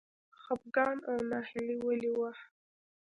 خپګان 0.41 0.97
او 1.09 1.17
ناهیلي 1.29 1.77
ولې 1.85 2.11
وه. 2.19 2.31